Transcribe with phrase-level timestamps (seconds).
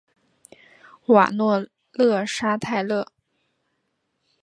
[1.05, 3.11] 瓦诺勒沙泰勒。